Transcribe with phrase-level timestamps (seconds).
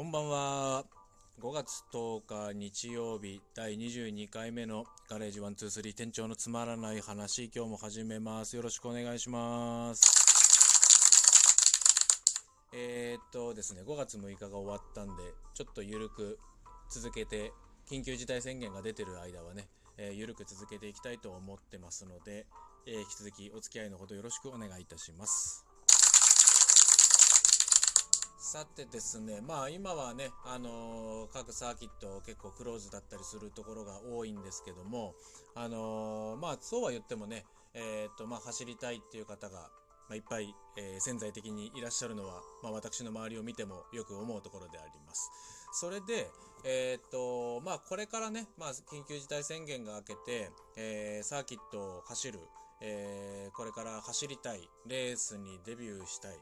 [0.00, 0.84] こんばんは。
[1.42, 8.56] 5月10日日曜日第22回目のガレージ123店長のつまらない話今日も始めます。
[8.56, 10.00] よろしくお願いします。
[12.72, 15.12] えー、っとですね、5月6日が終わったんで、
[15.52, 16.38] ちょっとゆるく
[16.88, 17.52] 続けて、
[17.86, 22.46] 緊急事態宣言が出てる間はね、えー、ゆるく続けていきたいと思ってますので、
[22.86, 25.69] えー、引き続きお付き合いのほどよろしくお願いいたします。
[28.52, 35.14] さてですね、まあ今はね、あのー各サーキット結構クローズだったりするところが多いんですけども、
[35.54, 39.70] あのーまあそうは言ってもね、えーっと、まあ走りたいっていう方が、
[40.08, 45.30] まあ、いっぱい、え潜在的にいらっしゃるのは、まあ私の周りを見てもよく思うところであります。
[45.72, 46.28] それで、
[46.64, 52.40] えっと、まあこれからね、まあ緊急事態宣言が明けて、えサーキットを走る、
[52.80, 56.36] えこれから走りたい、レースにデビューしたい、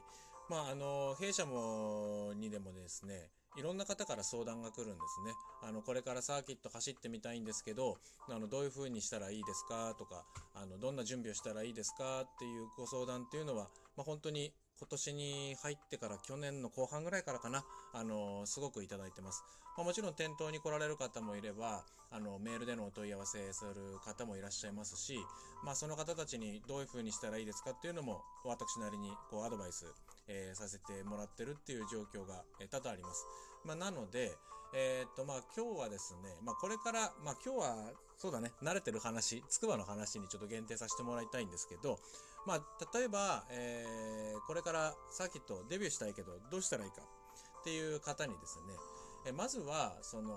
[0.49, 5.33] まあ、あの弊社もにでもですねいろんな方から相談が来るんですね。
[5.61, 7.97] あのこれからサーキット走ってみたいんですけど
[8.29, 10.25] あのどういう風にしたらいいですかとか
[10.55, 19.43] あのどんな準備をしたらいいですかっていうご相談っていうのは、まあ、本当に今年に入ってから去年の後半ぐらいからかなあのすごくいただいてます、
[19.77, 25.19] まあ、もちろん店頭に来られる方もいればあのメールでのお問い合わせする方もいらっしゃいますし、
[25.63, 29.85] まあ、その方たちにどういう風にしたらいいですかっていうのも私なりにこうアドバイス
[30.29, 33.25] えーさせてもらってるっていう状況が、多々あります。
[33.65, 34.31] まあ、なので、
[34.73, 41.99] えーっと、まあ、今日はですね、まあ、これから、まあ、今日は、そうだね、慣れてる話、つくばの話にちょっと限定させてもらいたいんですけど、
[42.45, 42.61] まあ、
[42.97, 48.73] 例えば、えーこれからサーキットデビューしたいけど、どうしたらいいかっていう方にですね、
[49.27, 50.33] えまずは、その、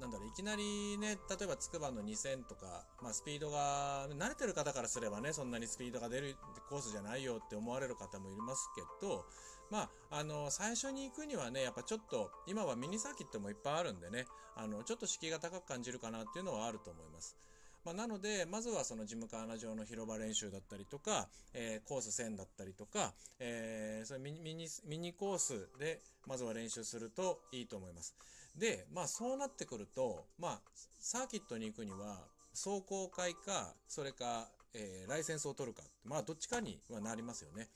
[0.00, 6.36] なんだろう、いきなりね、例えばつくばの2000とか、まあスピードが、慣れてる方からすればね、そんなにスピードが出る
[6.70, 9.26] コースじゃないよって思われる方もいますけど、
[9.70, 14.26] まあ、あの、最初に行くにはね、やっぱちょっと、今はミニサーキットもいっぱいあるんでね、
[14.56, 17.36] あの、ちょっと敷居が高く感じるかなっていうのはあると思います。
[17.84, 28.14] まあ、なので、まずはそのジムカーナ上の広場練習だったりとか、えーコース1000だったりとか、えーそれミニミニミニコースでまずは練習するといいと思います。
[28.56, 30.60] で、まあそうなってくると、まあ
[31.00, 32.18] サーキットに行くには
[32.52, 37.68] 走行会か、それか、えーライセンスを取るか、まあどっちかにはなりますよね。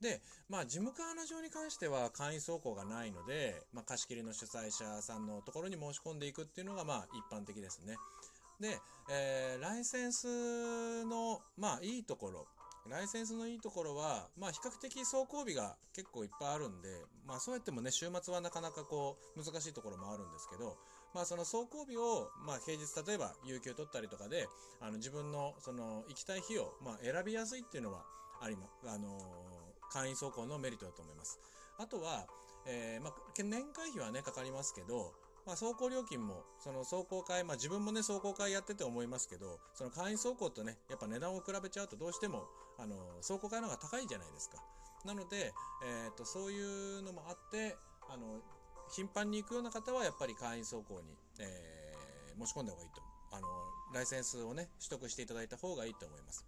[0.00, 7.96] で、まあ、ジムカーナ上に関しては会員走行がないので、まあ、貸し切りの主催者さんのところに申し込んでいくっていうのが、まあ、一般的ですね。
[8.60, 8.80] で、
[9.10, 12.46] えーライセンスの、まあ、いいところ、
[12.88, 16.88] ライセンスのいいところは、まあ、比較的走行日が結構いっぱいあるんで、
[17.26, 20.76] まあ、そうやってもね、週末はなかなかこう、難しいところもあるんですけど、
[21.14, 24.46] まあ、その走行日を、まあ、平日、例えば、有給取ったりとかで、
[24.80, 28.04] あの、自分の、その、行きたい日を、まあ、選びやすいっていうのは、
[28.40, 31.40] ありま、あのー会員走行のメリットだと思います。
[31.78, 32.26] あとは、
[32.66, 35.14] えーまあ、年会費はね、かかりますけど、
[35.48, 42.44] まあ、走行料金も、その走行会、まあ、自分もね、走行会やってて思いますけど、その会員走行とね、やっぱ値段を比べちゃうとどうしても、
[42.78, 44.58] あの、走行会の方が高いじゃないですか。
[45.06, 46.60] なので、えっ、と、そうい
[46.98, 47.76] うのもあって、
[48.10, 48.40] あの、
[48.94, 51.78] 頻繁に行くような方は、やっぱり会員走行に、えー
[52.38, 53.12] 申し込んだ方がいいと思う。
[53.32, 53.46] あの、
[53.92, 56.46] ライセンスをね、取得していただいた方がいいと思います。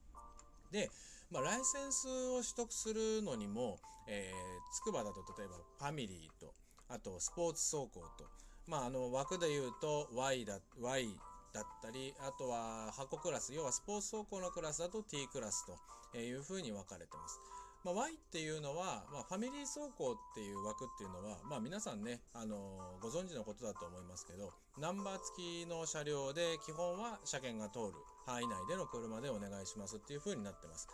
[0.71, 0.89] で、
[1.31, 3.79] まあ、ライセンスを取得するのにも、
[4.09, 6.55] えー、つくばだと例えばファミリーと、
[6.89, 8.25] あとスポーツ走行と、
[8.67, 11.09] まあ、あの枠で言うと Y だ Y
[11.53, 15.67] だったり、あとは箱クラス、要はスポーツ走行のクラスだと T クラス
[16.13, 17.41] というふうに分かれてます。
[17.83, 27.95] まあ、Y っていうのは、まあ、ファミリー走行っていう枠っていうのは、まあ、皆さんね、あのご存知のことだと思いますけど、ナンバー付きの車両で基本は車検が通る
[28.27, 30.89] 範囲内での車でお願いしますっていう風になってます。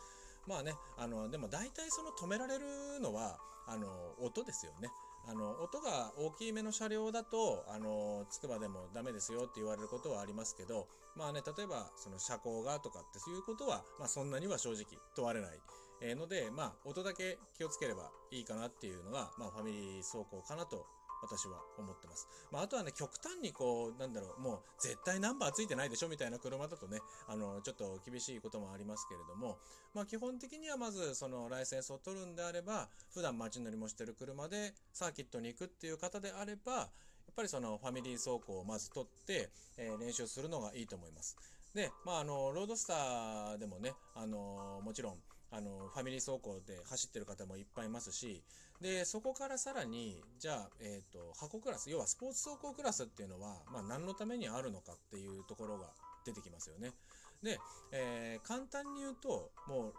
[0.47, 3.89] まあね、あの、でも大体その止められるのは、あの、
[4.23, 4.89] 音ですよね。
[5.29, 14.85] あの、音が大きめの車両だと、あの、つくばでもダメですよって言われることはありますけど、まあね、例えば、その車高がとかっていうことは、まあそんなには正直
[15.17, 15.61] 問われない。
[16.01, 20.85] えーので、まあ、音だけ気をつければいいかなっていうのが、まあ、ファミリー走行かなと
[21.23, 22.29] 私は思ってます。
[22.51, 29.59] まあ、あとはね、極端にこう、なんだろう、もう絶対ナンバーついてないでしょみたいな車だとね、あの、ちょっと厳しいこともありますけれども、
[29.95, 36.85] まあ、基本的にはまず、その、ライセンスを取るんであれば、普段街乗りもしてる車で、サーキットに行くっていう方であれば、や
[37.33, 41.37] っぱりその、ファミリー走行をまず取って、えー練習するのがいいと思います。
[41.75, 45.23] で、まあ、あの、ロードスターでもね、あの、もちろん、
[45.57, 48.43] あの、ファミリー走行で走ってる方もいっぱいいますし、
[48.81, 55.87] で、そこからさらに、じゃあ、えっ、と、箱クラス、要はスポーツ走行クラスっていうのは、まあ、何のためにあるのかっていうところが
[56.27, 56.93] 出てきますよね。
[57.43, 57.59] で、
[57.93, 59.95] えー簡単に言うと、もう、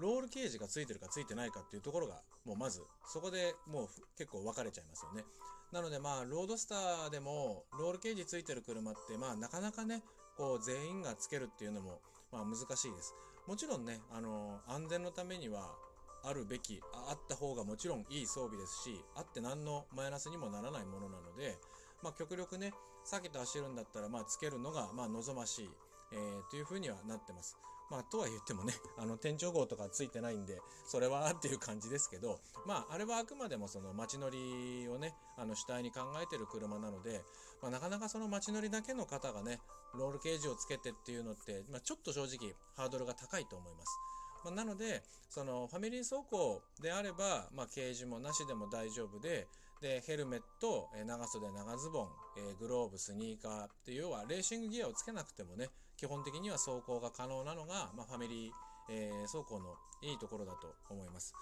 [0.00, 5.24] ロールケージがついてるかついてないかっていうところが、もうまず、そこでもう結構分かれちゃいますよね。
[5.72, 10.02] なのでまあ、ロードスターでも、ロールケージついてる車って、まあ、なかなかね、
[10.36, 12.00] こう、全員がつけるっていうのも、
[12.32, 13.14] まあ、難しいです。
[13.46, 15.74] もちろんね、あの、安全のためには、
[16.22, 21.58] あるべき、あった方がもちろんいい装備ですし、あって何のマイナスにもならないものなので、
[22.02, 22.72] まあ、極力ね、
[23.10, 25.70] 避けて走るんだったら、まあ、つけるのが、まあ、望ましい、
[26.12, 27.56] えー、というふうにはなってます。
[27.90, 37.22] まあ、とは言ってもね、あの、店長号とかついてないんで、それはっていう感じですけど、まあ、あれはあくまでもその街乗りをね、あの、主体に考えてる車なので、
[37.60, 39.60] まあ、なかなかその街乗りだけの方がね、
[39.94, 43.98] ロールケージをつけてっていうのって、まあ、ちょっと正直、ハードルが高いと思います。
[44.44, 49.48] まあ、なので、その、ファミリー走行であれば、まあ、ケージもなしでも大丈夫で、
[49.80, 55.70] で、ヘルメット、長袖、長ズボン、えグローブ、スニーカーっていう、要はレーシングギアをつけなくてもね、
[56.00, 58.52] 基本的には走行が可能なのが、まあ、ファミリー、
[58.88, 61.34] えー、走行のいいところだと思います。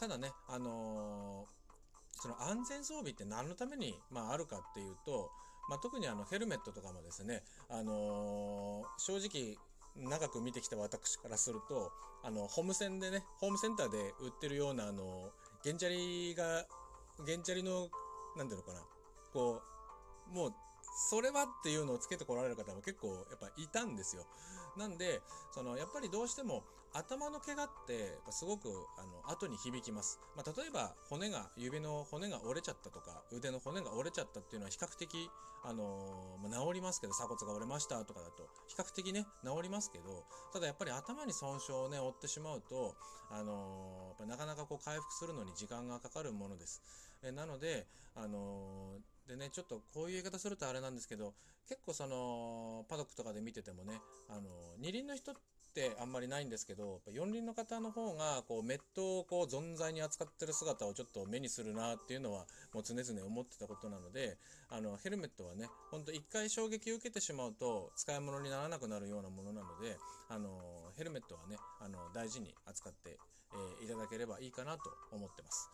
[0.00, 5.30] ただね、あのー、その安全装備って何のために、まあ、あるかっていうと、
[5.68, 9.58] まあ、特にあのヘルメットとかもですね、あのー、正直
[9.98, 11.92] 長く見てきた私からすると、
[12.24, 15.30] あの、ホームセンでね、ホームセンターで売ってるような、あの、
[15.62, 16.64] ゲンチャリが、
[17.26, 17.88] ゲンチャリの、
[18.36, 18.80] なんていうのかな、
[19.32, 19.60] こ
[20.32, 20.54] う、もう
[20.96, 24.24] それはっていうのをつけてこられる方も結構やっぱいたんですよ。
[24.78, 25.20] なんで、
[25.52, 30.18] そのやっぱりどうしても頭の怪我ってっすごくあの後に響きます。
[30.34, 35.30] まあ、例えば骨が、指の骨が折れちゃったとか、腕の骨が折れちゃったっていうのは比較的、
[35.64, 42.94] あの、ま、治りますけど、鎖骨が折れましたとかだと、比較的ね、治りますけど、ただやっぱり頭に損傷をね、負ってしまうと、
[43.30, 46.80] あのー、なかなかこう回復するのに時間がかかるものです。
[47.22, 51.34] えなので、あのでね、ちょっとこういう言い方するとあれなんですけど、
[51.68, 54.42] 結構その、パドックとかで見ててもね、あの、
[54.78, 55.34] 二輪の人っ
[55.74, 64.38] てあんまりないんですけど、四輪の方の方が、こう、メットをこう、存在に扱ってる姿をちょっと目にするなっていうのは、もう常々思ってたことなので、
[64.68, 73.18] あの、ヘルメットはね、ほんと一回衝撃を受けてしまうと、使い物にならなくなるようなものなので、あの、ヘルメットはね、あの、大事に扱って、
[73.52, 75.68] えー、いただければいいかなと思ってます。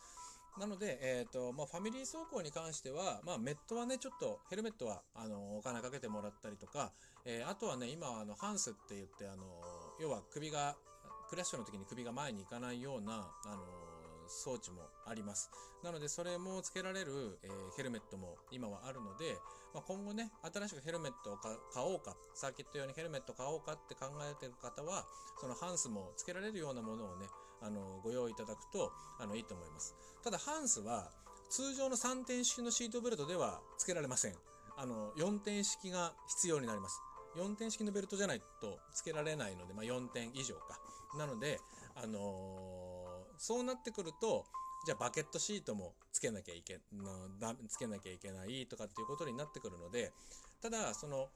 [0.59, 6.91] なので、えっ、ー、と、まあ、ファミリー走行に関しては、まあ、メットはね、ちょっと、ヘルメットは、あの、お金かけてもらったりとか、
[7.25, 9.43] えー、あとはね、今、あの、ハンスって言って、あの、
[9.99, 10.75] 要は首が、
[11.29, 13.63] クラッシュの時に首が前に行かないような、あの、
[14.27, 15.49] 装置もあります。
[15.83, 19.37] なので、それも付けられる、えー、ヘルメットも今はあるので、
[19.73, 25.05] まあ、今後ね、新しくヘルメットを買おうか、サーキット用にヘルメット買おうかって考えてる方は、
[25.41, 27.25] そのハンスも付けられるようなものをね、
[27.63, 29.95] あの、ご用意いただくと、あの、いいと思います。
[30.23, 31.09] ただ、ハンスは、
[31.49, 34.35] 通常の3点式のシートベルトでは付けられません。
[34.75, 36.99] あの、4点式が必要になります。
[37.35, 40.79] 4点式のベルトじゃないと付けられないので、まあ、4点以上か。
[41.17, 41.59] なので、
[41.95, 44.45] あのー、そうなってくると、
[44.85, 46.79] じゃあバケットシートもつけなきゃいけ、
[47.39, 50.11] な、つけなきゃいけないとかっていうことになってくるので、
[50.61, 51.29] ただ、その、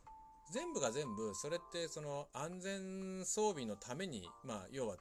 [0.51, 4.97] 全部が全部、それってその安全装備のために、まあ、要は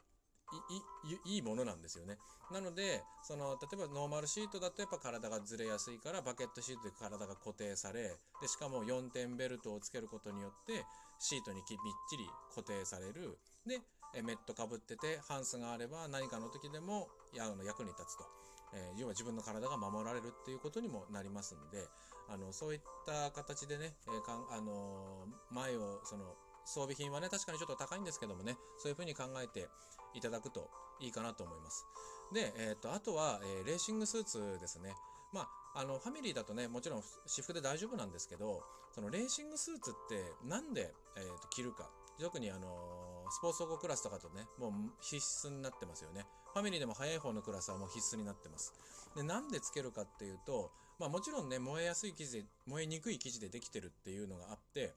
[0.51, 0.77] い
[1.11, 2.17] いいいものなんですよね。
[2.51, 10.85] なので、その、例えばノーマルシートだとやっぱ体がずれやすいから、バケットシートで体が固定され、で、しかも4点ベルトをつけることによって、
[11.19, 11.79] シートにきみっ
[12.09, 13.37] ちり固定される。
[13.65, 13.81] で、
[14.23, 18.25] メットかぶってて、ハンスがあれば何かの時でも、や、の、役に立つと。
[18.73, 21.87] えー、要は自分の体が守られるっていうことにもなりますんで、
[22.29, 26.35] あの、そういった形でね、えー、かん、あのー、前を、その、
[26.67, 29.69] 装備品はね、確かにちょっと高いんですけどもね、そういう風に考えて
[30.13, 30.69] いただくと
[30.99, 31.85] いいかなと思います。
[32.33, 34.93] で、えっ、ー、と、あとは、えー、レーシングスーツですね。
[35.31, 41.89] まあ、あの、ファミリーだとね、もちろん私服で大丈夫なんですけど、そのレーシングスーツってなんで、え、ー、と、着るか。
[42.19, 44.71] 特にあのスポーツ総合クラスとかとね、もう
[45.01, 46.25] 必須になってますよね。
[46.53, 48.73] ファミリーでも早い方のクラスはもう必須になってます。
[49.15, 54.95] で、なんでつけるかっていうと、まあもちろんね、燃えやすい生地で、燃えにくい生地でできてるっていうのがあって、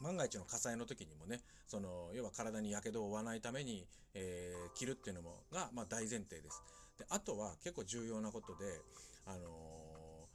[0.00, 6.62] 万が一の火災の時にもね、その、要は体に火傷を負わないために、えー、着るっていうのも、が、まあ大前提です。
[6.98, 8.80] で、あとは結構重要なことで、
[9.26, 10.28] あの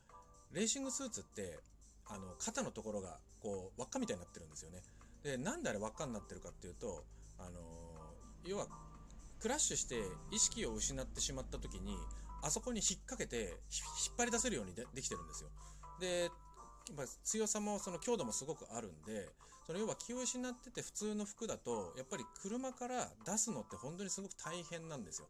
[0.52, 1.60] ー、レーシングスーツって、
[2.08, 4.82] あの、肩のところが、こう、輪っかみたいになってるんですよね。
[5.24, 7.04] で、なんであれ輪っかになってるかっていうと、
[7.40, 8.68] あのー、要は、
[9.40, 11.98] クラッシュして意識を失ってしまった時に、
[12.42, 13.58] あそこに引っ掛けて、
[14.08, 15.50] 引っ張り出せるようにでできてるんですよ。
[16.00, 16.30] で、
[17.24, 19.30] 強さもその強度もすごくあるんで、
[19.66, 25.28] その要は気を失ってて普通の服だと、やっぱり車から出すのって本当にすごく大変なんですよ。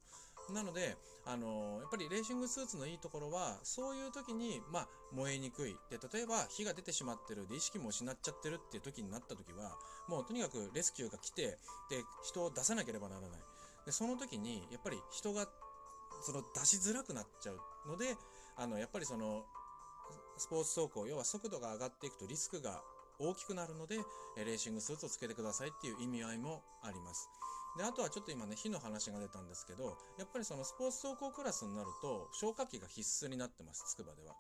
[0.54, 5.76] なので、あのー、やっぱりレーシングスーツのいいところは、そういう時に、まあ、燃えにくい。
[5.90, 9.76] で、例えば火が出てしまってる、で、意識も失っちゃってるっていう時になった時は、
[10.08, 11.58] もうとにかくレスキューが来て、
[11.90, 13.40] で、人を出さなければならない。
[13.86, 15.48] でその時にやっぱり人が
[16.22, 18.16] その出しづらくなっちゃうので
[18.58, 19.44] あのやっぱりその
[20.38, 22.82] スポーツ走行要は速度が上がっていくとリスクが
[23.20, 23.98] 大きくなるので
[24.38, 27.30] レーシングスーツをつけてくださいっていう意味合いもあります。
[27.78, 34.36] であとはちょっと今ね火の話が出たんですけどやっぱりそのスポーツ走行クラスになると消火器が必須になってます筑波では。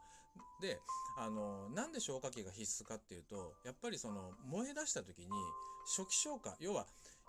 [0.61, 0.79] で
[1.17, 5.27] あのなんで消火器が必須かっていうとやっぱりその燃え出した時に
[5.97, 6.85] 初期消火要は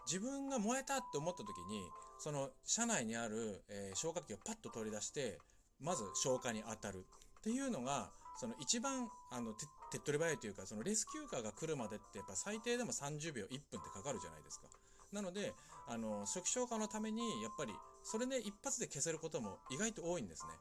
[0.07, 1.83] 自分が燃えたって思った時に
[2.19, 5.39] その車内にある、えー、消火器をパッと取り出して
[5.81, 7.05] まず消火に当たる。
[7.47, 9.53] っていうのがその一番あの
[9.91, 14.67] 手っ取り早いというかそのレスキューカーが来るまでってやっぱ最低でも30秒1分ってかかるじゃないですか。
[15.13, 15.55] なので
[15.89, 20.53] あの初期消火のためにやっぱりそれで一発で消せることも意外と多いんですね。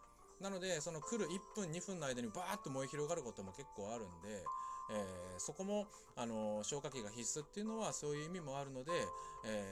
[0.41, 4.44] なのでその来る1分2分の間にバーッと燃え広がることも結構あるんで、
[4.91, 8.91] えー、そこもあの消火器が必須っていうのはそういう意味もあるので、
[9.46, 9.65] え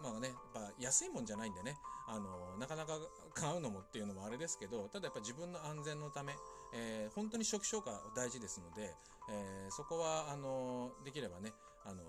[0.00, 1.76] ー、まあねやっぱ安いもんじゃないんでね
[2.08, 2.98] あのなかなか
[3.34, 6.32] 買うのもっていうのもあれですけどただやっぱ自分の安全のため、
[6.72, 8.94] えー、本当に初期消火大事ですので、
[9.28, 11.52] えそこはあのできればね
[11.84, 12.02] あの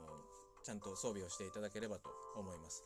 [0.68, 2.84] ちゃんと装備をしていただければと思います。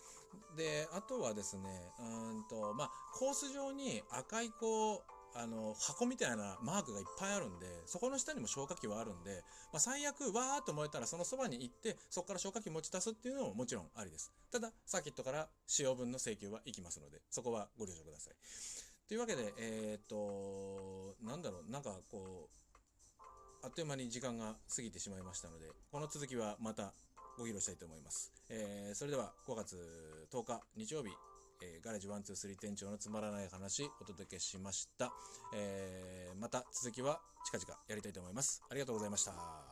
[0.55, 1.63] で、あとはですね、
[1.99, 5.01] うんと、まあ、コース上に赤いこう、
[5.33, 9.41] あの、箱みたいなマークがいっぱいあるんで、そこの下にも消火器はあるんで、
[9.73, 14.31] まあ、最悪、わーっと燃えたらそのそばに行って、そこから消火器持ち出すっていうのももちろんありです。
[14.51, 18.90] ただ、サーキットから使用分の請求は行きますので、そこはご了承ください。
[19.11, 23.21] というわけで、えー、と、なんだろう、なんかこう、
[23.61, 26.93] あっという間に時間が過ぎてしまいましたので、この続きはまた
[27.37, 28.31] ご披露したいと思います。
[28.47, 29.75] えー、それでは5月
[30.31, 31.09] 10日日曜日、
[31.61, 35.11] えー、ガレージ123店長のつまらない話お届けしました。
[35.53, 37.19] えー、また続きは
[37.51, 38.63] 近々やりたいと思います。
[38.69, 39.70] ありがとうございました。